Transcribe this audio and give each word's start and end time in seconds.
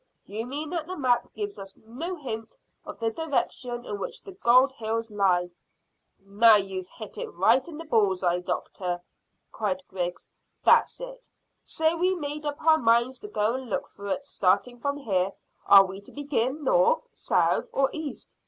You 0.25 0.47
mean 0.47 0.71
that 0.71 0.87
the 0.87 0.97
map 0.97 1.31
gives 1.35 1.59
us 1.59 1.75
no 1.77 2.15
hint 2.15 2.57
of 2.85 2.97
the 2.99 3.11
direction 3.11 3.85
in 3.85 3.99
which 3.99 4.19
the 4.23 4.31
gold 4.31 4.71
hills 4.73 5.11
lie." 5.11 5.51
"Now 6.25 6.55
you've 6.55 6.89
hit 6.89 7.19
it 7.19 7.29
right 7.29 7.63
in 7.67 7.77
the 7.77 7.85
bull's 7.85 8.23
eye, 8.23 8.39
doctor," 8.39 9.03
cried 9.51 9.83
Griggs. 9.89 10.31
"That's 10.63 10.99
it. 11.01 11.29
Say 11.63 11.93
we 11.93 12.15
made 12.15 12.47
up 12.47 12.59
our 12.63 12.79
minds 12.79 13.19
to 13.19 13.27
go 13.27 13.53
and 13.53 13.69
look 13.69 13.87
for 13.87 14.07
it, 14.07 14.25
starting 14.25 14.79
from 14.79 14.97
here, 14.97 15.33
are 15.67 15.85
we 15.85 16.01
to 16.01 16.11
begin 16.11 16.63
north, 16.63 17.03
south, 17.11 17.69
or 17.71 17.91
east? 17.93 18.35